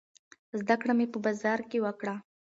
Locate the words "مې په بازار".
0.97-1.59